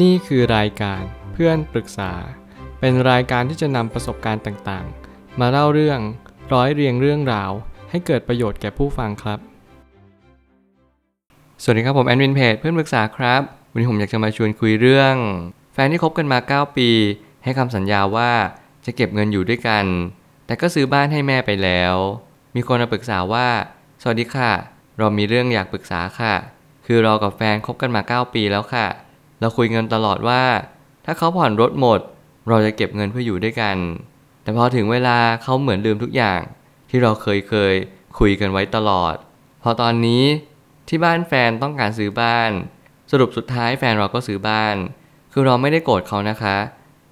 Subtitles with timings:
[0.00, 2.12] นี่คือรายการเพื่อนปรึกษา
[2.80, 6.00] เป็นรายการที่จะนำประสบการณ์ต่างๆ มาเล่าเรื่อง
[6.52, 7.50] ร้อยเรียงเรื่องราว
[7.90, 9.38] ให้เกิดประโยชน์แก่ผู้ฟังครับ
[11.62, 15.14] สวัสดีครับผมแอดมินเพจเพื่อนปรึกษาครับ วันนี้ผมอยากจะมาชวนคุยเรื่อง
[15.72, 16.90] แฟนที่คบกันมา 9 ปี
[17.44, 18.30] ให้คำสัญญาว่า
[18.84, 19.84] จะเก็บเงินอยู่ด้วยกัน
[20.46, 21.94] แต่ก็ซื้อบ้านให้แม่ไปแล้ว
[22.54, 23.48] มีคนมาปรึกษาว่า
[24.02, 24.52] สวัสดีค่ะ
[24.98, 26.34] เรามีเรื่องอยากปรึกษาค่ะ
[26.86, 28.86] คือเรากับแฟนคบกันมา 9 ปีแล้วค่ะ
[29.42, 30.42] เราคุยกันตลอดว่า
[31.04, 32.00] ถ้าเขาผ่อนรถหมด
[32.48, 33.76] เราจะเก็บเงินเพื่ออยู่ด้วยกัน
[34.42, 36.40] แต่พอถึงเวลาเขาเหมือนลืมทุกอย่าง
[36.90, 37.74] ที่เราเคยเคย
[38.18, 39.14] คุยกันไว้ตลอด
[39.62, 40.24] พอตอนนี้
[40.88, 42.50] ที่บ้านแฟนต้องการซื้อบ้าน
[43.10, 44.76] สรุปสุดท้ายแฟนเราก็ซื้อบ้าน
[45.32, 46.56] คือเราไม่ได้โกรธเขานะคะ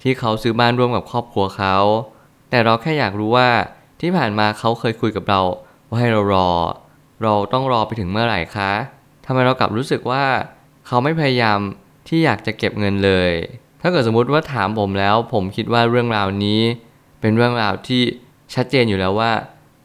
[0.01, 1.75] ที่เขาซื้อบ้านร่วมกับครอบครัวเขา
[2.49, 3.49] แต่เราแค่อยากรู้ว่า
[4.01, 5.41] ที่ผ่านมาเขาเคยคุยกับเรา
[5.87, 6.49] ว่าให้เรารอ
[7.23, 8.71] เราต้องรอไปถึงเมื่อไหร่คะ
[9.25, 10.23] ทำไมเรากลับรู้สึกว่า
[10.87, 11.59] เขาไม่พยายาม
[12.13, 13.31] ที่อยากจะเก็บเงินเลย
[13.81, 16.61] ถ้าเกิดสมมุติว่าถามผมแล้ว ผมคิดว่าเรื่องราวนี้
[17.21, 18.03] เป็นเรื่องราวที่
[18.53, 19.31] ชัดเจนอยู่แล้วว่า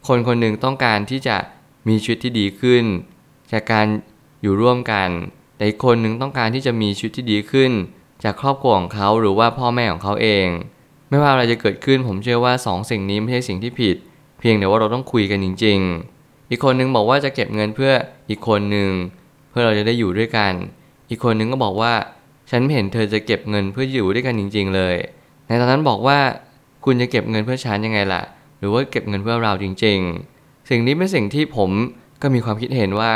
[0.07, 1.37] คนคนหนึ่งต้องการที่จะ
[1.87, 2.83] มีชีวิตที่ดีขึ้น
[3.51, 3.85] จากการ
[4.41, 5.09] อยู่ร่วมกัน
[5.55, 7.71] แต่อีกคนหนึ่งต้องการที่จะมีชีวิตที่ดีขึ้น
[8.23, 10.47] จากครอบครัวของเขาหรือว่าพ่อแม่ของเขาเอง
[11.09, 13.95] ไม่ว่าอะไรจะเกิดขึ้นผมเชื่อว่าสองสิ่งนี้ไม่ใช่สิ่งที่ผิด
[14.39, 15.79] เพียงแต่ว่าเราต้องคุยกันจริง
[16.15, 17.91] ๆ อีกคนนึงบอกว่าจะเก็บเงินเพื่อ
[18.29, 18.91] อีกคนหนึ่ง
[19.49, 20.53] เพื่อเราจะได้อยู่ด้วยกัน
[21.09, 21.93] อีกคนนึงก็บอกว่า
[22.49, 24.95] ฉันไม่เห็นเธอจะเก็บเงินเพื่ออยู่ด้วยกันจริง ๆ เลย
[25.47, 26.19] ในตอนนั้นบอกว่า
[26.85, 28.23] คุณจะเก็บเงินเพื่อฉันยังไงล่ะ
[28.59, 29.99] หรือว่าเก็บเงินเพื่อเราจริง
[30.33, 31.69] ๆ สิ่งนี้เป็นสิ่งที่ผม
[32.21, 33.13] ก็มีความคิดเห็นว่า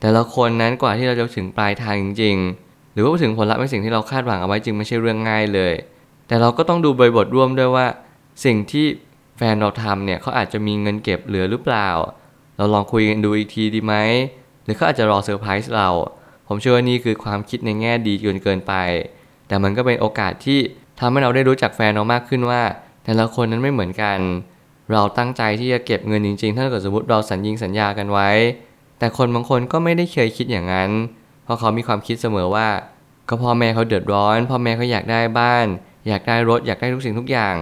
[0.00, 5.74] แต่ละคนนั้นกว่าที่เราจะถึงปลายทางจริง ๆ หรือว่าถึงผลลัพธ์เป็นสิ่งที่เราคาดหวังเอาไว้จริงไม่ใช่เรื่องง่ายเลย
[6.28, 7.86] แต่เราก็ต้องดูบริบทร่วมด้วยว่า
[8.44, 8.86] สิ่งที่
[9.36, 11.88] แฟนเราทำเนี่ยเขาอาจจะมีเงินเก็บเหลือหรือเปล่า
[12.56, 13.94] เราลองคุยกันดูอีกทีดีไหม
[14.64, 15.88] หรือเขาอาจจะรอเซอร์ไพรส์เรา
[16.54, 18.74] ผมเชื่อว่านี่คือความคิดในแง่ดีเกินเกินไป
[19.48, 20.58] แต่มันก็เป็นโอกาสที่
[20.98, 22.62] ทำให้เราได้รู้จักแฟนเรามากขึ้นว่า
[23.04, 24.18] แต่ละคนนั้นไม่เหมือนกัน
[24.92, 28.30] เราตั้งใจที่จะเก็บเงินจริงๆ ถ้าเกิดสมมติเราสัญญิงสัญญากันไว้
[28.98, 30.90] แต่คนบางคนก็ไม่ได้เคยคิดอย่างนั้น
[31.44, 32.68] เพราะเขามีความคิดเสมอว่า
[33.28, 35.66] ก็พ่อแม่เขาเดือดร้อน พ่อแม่เขาอยากได้บ้าน
[36.08, 37.54] อยากได้รถ อยากได้ทุกสิ่งทุกอย่าง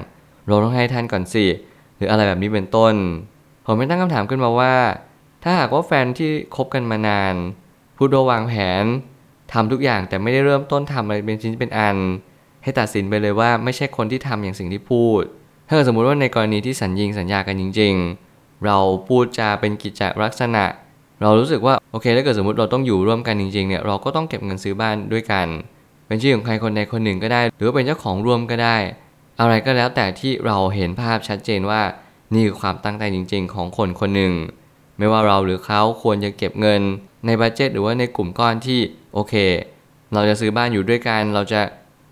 [0.47, 1.47] เราต้องให้ท่านก่อนสิ
[1.97, 2.95] หรืออะไรแบบนี้เป็นต้น
[3.67, 4.75] ผมไม่ตั้งคำถามขึ้นมาว่า
[5.43, 7.35] ถ้าหากว่าแฟนที่คบกันมานาน
[8.03, 8.85] พูดว่าวางแผน
[9.53, 11.97] ทำทุกอย่างแต่ไม่ได้เริ่มต้นทำอะไรเป็นชิ้นเป็นอัน
[12.63, 15.23] ให้ตัดสินไปเลยว่าไม่ใช่คนที่ทำอย่างสิ่งที่พูด
[15.69, 17.95] ถ้าเกิดสมมุติว่าในกรณีที่สัญญิงสัญญากันจริง
[18.29, 18.79] ๆ เรา
[19.09, 20.65] พูดจาเป็นกิจลักษณะ
[21.23, 25.47] เรารู้สึกว่าโอเคถ้าเกิดสมมติเราต้องอยู่ร่วมกันจริงๆเนี่ยเราก็ต้องเก็บเงินซื้อบ้านด้วยกัน
[26.07, 28.77] เป็นชื่อของใครคนใดคนหนึ่งก็ได้ หรือว่าเป็นเจ้าของร่วมก็ได้
[29.41, 31.83] อะไรก็แล้วแต่ที่เราเห็นภาพชัดเจนว่า
[32.33, 34.33] นี่คือความตั้งใจจริง ๆ ของคนคนหนึ่ง
[34.99, 36.83] ไม่ว่าเราหรือเขาควรจะเก็บเงิน
[37.27, 38.81] ในบัตเจตหรือว่าในกลุ่มก้อนที่
[39.15, 39.35] โอเค
[40.15, 41.61] เราจะซื้อบ้านอยู่ด้วยกัน เราจะ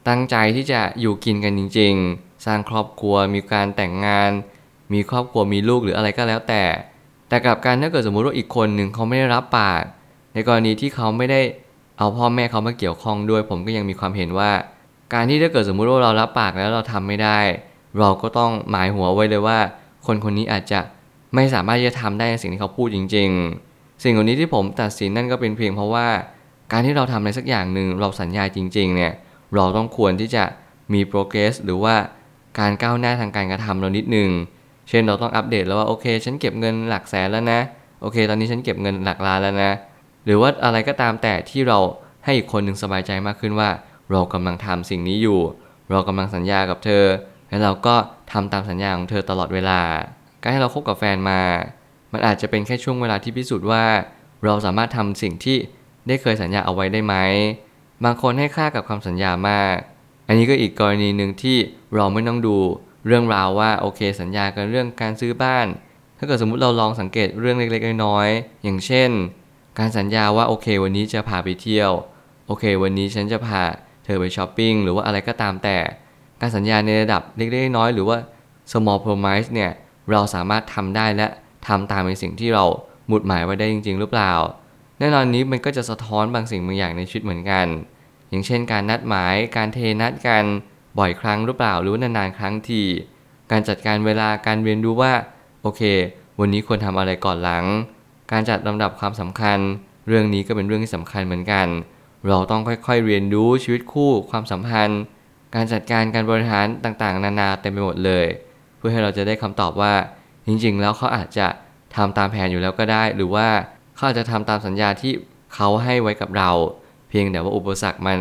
[0.09, 4.31] ตั้งใจที่จะอยู่กินกันจริง ๆ สร้างครอบครัวมีการแต่งงาน
[4.93, 6.63] มีครอบครัวมีลูกหรืออะไรก็แล้วแต่
[7.29, 9.83] แต่กลับกันถ้าเกิดสมมุติว่าอีกคนหนึ่งเขาไม่ได้รับปาก
[10.35, 11.41] ในกรณีที่เขาไม่ได้
[11.99, 14.51] เอาพ่อแม่เขามาเกี่ยวข้องด้วย ผมก็ยังมีความเห็นว่า
[15.15, 17.41] การที่ถ้าเกิดสมมุติว่าเรารับปากแล้วเราทำไม่ได้
[17.99, 19.59] เราก็ต้องหมายหัวไว้เลยว่า
[20.07, 20.81] คนคนนี้อาจจะ
[21.35, 23.68] ไม่สามารถจะทำได้ในสิ่งที่เขาพูดจริง ๆ
[24.03, 26.09] สิ่งเหล่านี้ที่ผมตัดสินนั่นก็เป็นเพียงเพราะว่า
[26.73, 29.13] การที่เราทำอะไรสักอย่างหนึ่งเราสัญญาจริง ๆ เนี่ย
[29.55, 30.45] เราต้องควรที่จะ
[30.93, 31.95] มี progress หรือว่า
[32.59, 34.31] การก้าวหน้าทางการกระทำเรานิดนึง
[34.89, 37.61] เช่นเราต้องอัปเดตแล้วว่าโอเค ฉันเก็บเงินหลักแสนแล้วนะ
[38.03, 39.73] โอเค ตอนนี้ฉันเก็บเงินหลักล้านแล้วนะ
[40.25, 41.79] หรือว่าอะไรก็ตามแต่ที่เรา
[42.25, 43.71] ให้อีกคนหนึ่งสบายใจมากขึ้นว่า
[44.11, 45.41] เรากำลังทำสิ่งนี้อยู่
[45.91, 47.05] เรากำลังสัญญากับเธอ
[47.49, 47.95] และเราก็
[48.33, 49.81] ทำตามสัญญาของเธอตลอดเวลา
[50.43, 51.41] การให้เราคบกับแฟนมา
[52.13, 53.85] มันอาจจะเป็นแค่ช่วงเวลาที่พิสูจน์ว่า
[54.45, 55.57] เราสามารถทำสิ่งที่
[56.09, 57.15] ได้เคยสัญญาเอาไว้ได้ไหม
[58.05, 59.77] บางคนให้ค่ากับคำสัญญามาก
[60.29, 61.57] อันนี้ก็อีกกรณีหนึ่งที่
[61.95, 62.57] เราไม่ต้องดู
[63.07, 65.67] เรื่องราวว่าโอเค สัญญากันเรื่องการซื้อบ้าน
[66.19, 69.11] ถ้าเกิดสมมุติเราลองสังเกตเรื่องเล็กๆน้อยๆอย่างเช่น
[69.79, 71.91] การสัญญาว่าโอเค วันนี้จะพาไปเที่ยว
[72.47, 73.63] โอเค วันนี้ฉันจะพา
[74.05, 75.79] เธอไปช้อปปิ้งหรือว่าอะไรก็ตามแต่
[76.41, 78.19] การสัญญาในระดับเล็กๆน้อยๆหรือว่า
[78.71, 79.71] small promise เนี่ย
[80.11, 81.27] เราสามารถทำได้และ
[81.69, 82.65] ทำตามในสิ่งที่เรา
[83.09, 84.33] หมุดหมายไว้ได้จริง ๆ หรือเปล่า
[84.99, 87.67] แน่นอนนี้มันก็จะสะท้อนบางสิ่งบางอย่างในชีวิตเหมือนกัน
[88.29, 90.45] อย่างเช่น การนัดหมายการเทนัดกัน
[90.99, 92.83] บ่อยครั้งหรือเปล่าหรือว่านานๆครั้งที
[93.51, 95.13] การจัดการเวลาการเรียนรู้ว่า
[95.63, 95.83] โอเค
[96.41, 97.65] วันนี้ควรทำอะไรก่อนหลัง
[98.33, 99.59] การจัดลำดับความสำคัญ
[100.09, 101.67] เรื่องนี้ก็เป็นเรื่องที่สำคัญเหมือนกัน
[102.29, 105.01] เราต้องค่อยๆเรียนรู้ชีวิตคู่ความสัมพันธ์
[105.55, 108.27] การจัดการการบริหารต่างๆ นานาเต็มไปหมดเลย
[108.79, 109.95] เพื่อให้เราจะได้คำตอบว่า
[110.49, 111.47] จริงๆ แล้วเขาอาจจะ
[111.97, 113.49] ทำตามแผนอยู่แล้วก็ได้ หรือว่า
[113.95, 115.13] เขาอาจจะทำตามสัญญาที่
[115.55, 116.51] เขาให้ไว้กับเรา
[117.09, 118.19] เพียงแต่ว่าอุปสรรคมัน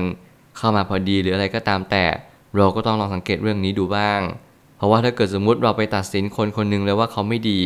[0.57, 2.05] เข้ามาพอดีหรืออะไรก็ตามแต่
[2.55, 4.21] เราก็ต้องลองสังเกตเรื่องนี้ดูบ้าง
[4.77, 7.59] เพราะว่าถ้าเกิดสมมุติเราไปตัดสินคนคนหนึ่งเลยว่าเขาไม่ดี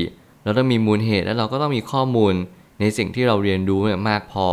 [0.44, 2.34] เราต้องมีมูลเหตุและเราก็ต้องมีข้อมูล
[2.80, 4.48] ในสิ่งที่เราเรียนรู้เนี่ยมากพอ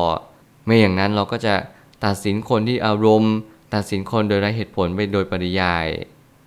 [0.64, 1.54] ไม่อย่างนั้นเราก็จะ
[2.04, 3.34] ตัดสินคนที่อารมณ์
[3.74, 5.86] ตัดสินคนโดยไร้เหตุผลไปโดยปริยาย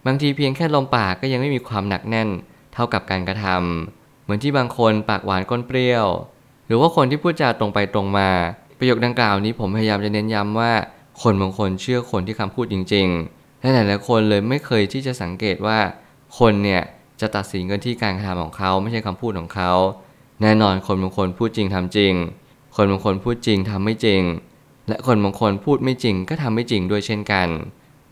[0.05, 2.29] บางทีเพียงแค่ลมปากก็ยังไม่มีความหนักแน่น
[2.73, 6.05] เท่ากับการกระทำเหมือนที่บางคนปากหวานก้นเปรี้ยว
[6.67, 8.29] หรือว่าคนที่พูดจาตรงไปตรงมา
[8.77, 10.71] ประโยคดังกล่าวนี้ผมพยายามจะเน้นย้ำว่า
[11.21, 15.79] คนบางคนเชื่อคนที่คำพูดจริงๆและหลายๆคนเลยไม่เคยที่จะสังเกตว่า
[16.39, 16.81] คนเนี่ย
[17.21, 19.71] จะตัดสินกันที่การกระทำของเขาไม่ใช่คำพูดของเขา
[20.41, 22.13] แน่นอนคนบางคนพูดจริงทำจริง
[22.75, 24.21] คนบางคนพูดจริงทำไม่จริง
[24.87, 27.47] และคนบางคนพูดไม่จริงก็ทำไม่จริงด้วยเช่นกัน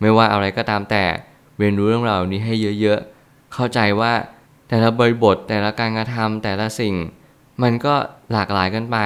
[0.02, 1.04] ไม่ว่าอะไรก็ตามแต่
[1.58, 4.14] เรียนรู้เรื่องราวนี้ให้เยอะๆ เข้าใจว่า
[4.70, 6.96] แต่ละบริบท แต่ละการกระทำแต่ละสิ่ง
[7.64, 7.96] มันก็
[8.32, 8.98] หลากหลายกันไป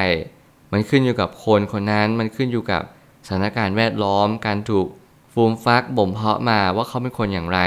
[0.71, 2.81] มันขึ้นอยู่กับคนคนนั้น มันขึ้นอยู่กับ
[3.27, 4.87] สถานการณ์แวดล้อม การถูก
[5.33, 7.59] ฟูมฟักบ่มเพาะมาว่าเขาเป็นคนอย่างไร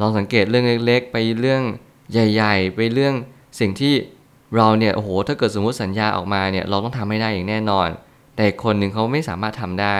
[0.00, 1.62] ลองสังเกตเรื่องเล็กๆ ไปเรื่อง
[2.12, 3.14] ใหญ่ ๆ ไปเรื่อง
[3.60, 3.94] สิ่งที่
[4.56, 7.88] เราเนี่ยโอ้โหถ้าเกิดสมมติสัญญาออกมาเนี่ยเราต้องทำให้ได้อย่างแน่นอน
[8.36, 9.98] แต่คนหนึ่งเขาไม่สามารถทำได้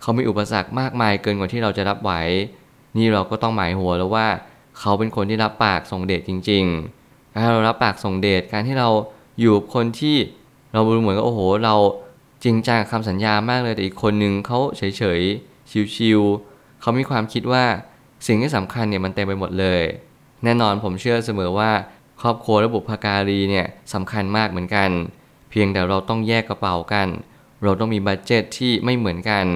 [0.00, 2.12] เขามีอุปสรรคมากมายเกินกว่าที่เราจะรับไหว
[2.96, 4.26] นี่เราก็ต้องหมายหัวแล้วว่า
[4.78, 8.88] เขาเป็นคนที่รับปากส่งเดชจริงๆ การเรารับปากส่งเดชการที่เรา
[9.40, 10.16] อยู่กับคนที่
[10.72, 11.74] เราดูเหมือนกับโอ้โห เรา
[12.44, 14.82] จริงจังกับคำสัญญามากเลยแต่อีกคนนึงเขาเฉ
[15.18, 17.64] ยๆชิวๆเขามีความคิดว่า
[18.26, 19.82] สิ่งที่สำคัญเนี่ยมันเต็มไปหมดเลย
[20.44, 21.70] แน่นอนผมเชื่อเสมอว่า
[22.20, 24.90] ครอบครัวและบุพการีเนี่ยสำคัญมากเหมือนกัน
[25.50, 27.08] เพียงแต่เราต้องแยกกระเป๋ากัน
[27.62, 29.46] เราต้องมีบัตเจตที่ไม่เหมือนกัน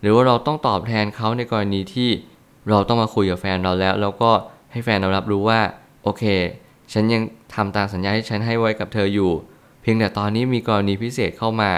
[0.00, 2.10] หรือว่าเราต้องตอบแทนเขาในกรณีที่
[2.70, 4.30] เราต้องมาคุยกับแฟนเราแล้ว แล้วก็
[4.74, 5.60] ให้แฟนเรารับรู้ว่า
[6.02, 6.24] โอเค
[6.92, 7.22] ฉันยัง
[7.54, 9.32] ทำตามสัญญาที่ฉันให้ไว้กับเธออยู่
[9.82, 11.72] เพียงแต่ตอนนี้มีกรณีพิเศษเข้ามา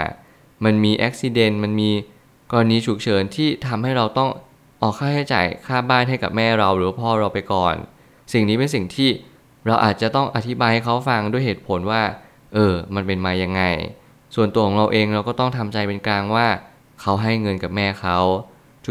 [0.65, 1.91] มันมีอุบิเหตุมันมี
[2.51, 4.29] กรณีฉุกเฉินที่ทำให้เราต้อง
[4.81, 7.75] ออกค่าใช้จ่ายค่าบ้านให้กับแม่เราหรือพ่อเราไปก่อน
[8.33, 9.09] สิ่งนี้เป็นสิ่งที่
[9.65, 12.01] เราอาจจะต้องอธิบายให้เขาฟังด้วยเหตุผลว่า
[12.53, 13.61] เออ มันเป็นมายังไง
[14.35, 16.47] ส่วนตัวของเราเองเราก็ต้องทำใจเป็นกลางว่า
[17.01, 18.17] เขาให้เงินกับแม่เขา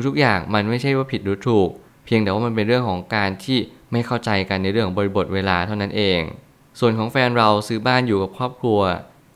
[0.06, 1.68] ทุกๆอย่างมันไม่ใช่ว่าผิดหรือถูก
[2.04, 3.58] เพียงแต่ว่ามันเป็นเรื่องของการที่
[3.96, 6.20] ไม่เข้าใจกันในเรื่องของบริบทเวลาเท่านั้นเอง
[6.80, 8.80] ส่วนของแฟนเราซื้อบ้านอยู่กับครอบครัว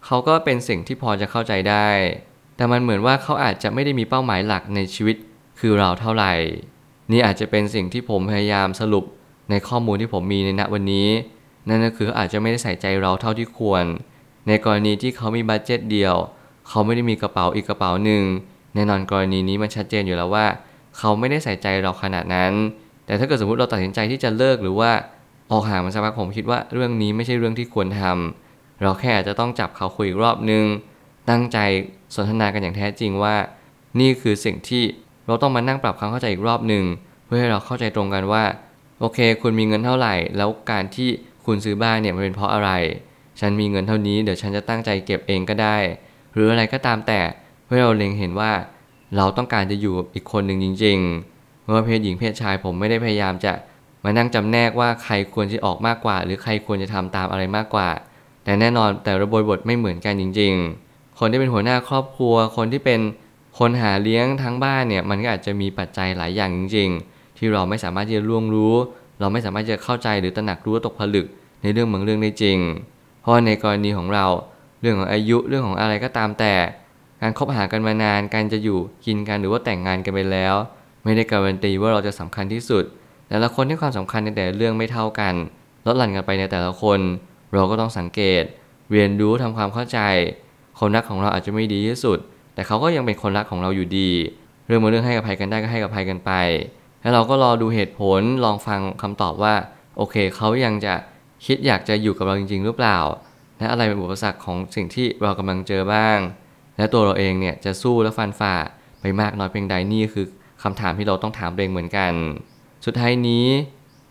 [0.05, 1.89] เขาก็เป็นสิ่งที่พอจะเข้าใจได้
[2.57, 5.17] แต่มันเหมือนว่าเขาอาจจะไม่ได้มีเป้าหมายหลักในชีวิต
[5.59, 6.33] คือเราเท่าไหร่
[7.13, 9.05] นี่อาจจะเป็นสิ่งที่ผมพยายามสรุป
[9.51, 11.09] ในข้อมูลที่ผมมีในณวันนี้
[11.69, 13.85] นั่นก็คืออาจจะไม่ได้ใส่ใจเราเท่าที่ควร
[14.47, 16.15] ในกรณีที่เขามีบัตเจ็ตเดียว
[16.69, 18.23] เขาไม่ได้มีกระเป๋าอีกกระเป๋าหนึ่ง
[18.75, 20.47] แน่นอนกรณีนี้มันชัดเจนอยู่แล้วว่า
[20.99, 22.53] เขาไม่ได้ใส่ใจเราขนาดนั้น
[23.11, 24.91] แต่ถ้าเกิดสมมติเราตัดสินใจที่จะเลิกหรือว่า
[25.51, 30.65] ออกห่างมันสักพักผมคิดว่าเรื่องนี้ไม่ใช่เรื่องที่ควรทำเราแค่อาจจะต้องจับเขาคุยอีกรอบนึง
[31.31, 31.59] ตั้งใจ
[32.15, 33.37] สนทนากันอย่างแท้จริงว่า
[34.01, 34.83] นี่คือสิ่งที่
[35.27, 36.85] เราต้องมานั่งปรับความเข้าใจอีกรอบหนึ่ง
[37.27, 38.45] เพื่อให้เราเข้าใจตรงกันว่า
[39.01, 41.09] โอเค คุณมีเงินเท่าไหร่ แล้วการที่
[41.45, 42.71] คุณซื้อบ้านเนี่ยมันเป็นเพราะอะไร
[43.41, 45.77] ฉันมีเงินเท่านี้เดี๋ยวฉันจะตั้งใจเก็บเองก็ได้
[46.35, 47.21] หรืออะไรก็ตามแต่
[47.67, 48.53] เพื่อเราเล็งเห็นว่า
[49.17, 51.30] เราต้องการจะอยู่กับอีกคนหนึ่งจริง ๆ
[51.71, 53.53] ไม่ว่าเพศหญิงเพศชายผมไม่ได้พยายามจะ
[54.05, 57.89] มานั่งจำแนกว่าใครควรจะออกมากกว่า หรือใครควรจะทำตามอะไรมากกว่า
[58.45, 60.53] แต่แน่นอนแต่ระบบบทไม่เหมือนกันจริง
[60.87, 63.01] ๆ คนที่เป็นหัวหน้าครอบครัว คนที่เป็น
[63.59, 68.75] คนหาเลี้ยงทั้งบ้านเนี่ยมันก็อาจจะมีปัจจัยหลายอย่างจริง ๆ ที่เราไม่สามารถที่จะล่วงรู้
[69.21, 71.27] เราไม่สามารถจะเข้าใจหรือตระหนักรู้ตกผลึก
[71.63, 72.59] ในเรื่องบางเรื่องได้จริง
[73.21, 74.27] เพราะในกรณีของเรา
[74.81, 76.55] เรื่องของอายุเรื่องของอะไรก็ตามแต่
[77.21, 80.55] การคบหากันมานานการจะอยู่กินกันหรือว่าแต่งงานกันไปแล้ว
[81.05, 82.85] ไม่ได้การันตีว่าเราจะสำคัญที่สุด
[83.29, 85.35] แต่ละคนให้ความสำคัญในแต่ละเรื่องไม่เท่ากัน
[85.87, 87.01] ลดหลั่นกันไปในแต่ละคน
[87.55, 88.43] เราก็ต้องสังเกต
[88.93, 89.99] เรียนรู้ทำความเข้าใจ
[90.79, 92.19] คนรักของเราอาจจะไม่ดีที่สุด
[92.55, 94.11] แต่เขาก็ยังเป็นคนรักของเราอยู่ดี
[94.67, 96.33] เรื่องมาเรื่องให้อภัยกันได้ก็ให้อภัยกันไป
[97.03, 99.55] แล้วเราก็รอดูเหตุผลลองฟังคำตอบว่า
[99.97, 100.95] โอเคเขายังจะ
[101.47, 102.99] คิดอยากจะอยู่กับเราจริง ๆ หรือเปล่า
[103.59, 106.19] และอะไรเป็นอุปสรรคของสิ่งที่เรากำลังเจอบ้าง
[106.77, 108.55] และตัวเราเองเนี่ยจะสู้และฟันฝ่า
[109.01, 110.27] ไปมากน้อยเพียงใดนี่คือ
[110.63, 112.13] คำถามที่เราต้องถามเองเหมือนกัน
[112.85, 113.47] สุดท้ายนี้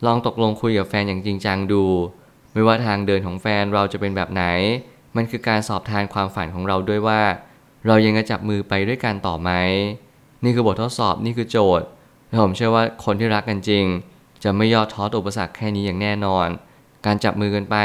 [0.05, 1.83] ลองตกลงคุยกับแฟนอย่างจริงจังดู
[2.53, 4.43] ไม่ว่าทางเดินของแฟนเราจะเป็นแบบไหน
[5.15, 7.21] มันคือการสอบทานความฝันของเราด้วยว่า
[7.87, 9.51] เรายังจะจับมือไปด้วยกันต่อไหม
[10.43, 11.85] นี่คือบททดสอบนี่คือโจทย์
[12.27, 13.85] และผมเชื่อว่าคนที่รักกันจริง
[14.43, 16.47] จะไม่ย่อท้อต่ออุปสรรคแค่นี้อย่างแน่นอน
[17.05, 17.75] การจับมือกันไป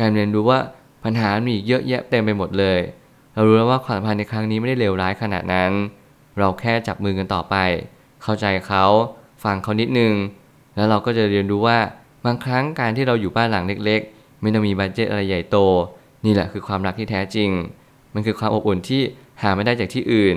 [0.00, 0.58] การเรียนรู้ว่า
[1.04, 2.78] ปัญหามีเยอะแยะเต็มไปหมดเลย
[3.34, 5.70] เรารู้แล้วว่าความสัมพันธ์ในครั้งนี้ไม่ได้เลวร้ายขนาดนั้น
[6.38, 7.56] เราแค่จับมือกันต่อไป
[8.22, 8.84] เข้าใจเขา
[9.44, 10.14] ฟังเขานิดนึง
[10.74, 11.78] แล้วเราก็จะเรียนรู้ว่า
[12.24, 15.56] บางครั้งการที่เราอยู่บ้านหลังเล็ก ๆ ไม่ต้องมีบัดเจ็ตอะไรใหญ่โต
[16.24, 17.50] นี่แหละคือความรักที่แท้จริง
[18.14, 19.02] มันคือความอบอุ่นที่
[19.42, 20.36] หาไม่ได้จากที่อื่น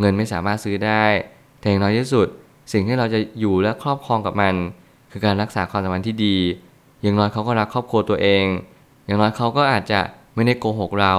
[0.00, 1.04] เงินไม่สามารถซื้อได้
[1.60, 2.26] แต่อย่างน้อยที่สุด
[2.72, 4.54] สิ่งที่เราจะอยู่และครอบครองกับมัน
[5.10, 6.36] คือการรักษาความสัมพันธ์ที่ดี
[7.02, 8.44] อย่างน้อยเขาก็รักครอบครัวตัวเอง
[9.06, 10.00] อย่างน้อยเขาก็อาจจะ
[10.34, 11.14] ไม่ได้โกหกเรา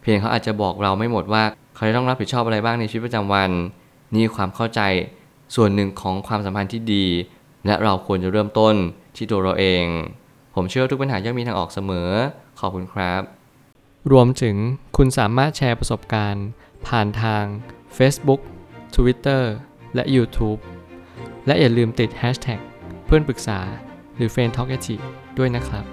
[0.00, 1.42] เพียงเขาอาจจะบอกเราไม่หมดว่า
[1.76, 3.50] เขาจะต้องรับผิดชอบอะไรบ้างในชีวิตประจำวัน
[4.14, 4.80] นี่ความเข้าใจ
[5.54, 7.06] ส่วนหนึ่งของความสัมพันธ์ที่ดี
[7.66, 8.74] และเราควรจะเริ่มต้น
[9.16, 9.84] ที่ตัวเราเอง
[10.54, 12.10] ผมเชื่อทุกปัญหาย่อมมีทางออกเสมอ
[12.60, 13.22] ขอบคุณครับ
[14.12, 14.56] รวมถึง
[14.96, 16.46] คุณสามารถแชร์ประสบการณ์
[16.86, 17.44] ผ่านทาง
[17.96, 18.40] Facebook
[18.96, 19.42] Twitter
[19.94, 20.60] และ YouTube
[21.46, 22.60] และอย่าลืมติด Hashtag
[23.06, 23.58] เพื่อนปรึกษา
[24.16, 24.70] หรือ f r ร e n d t a l k
[25.38, 25.84] ด้วยนะครับ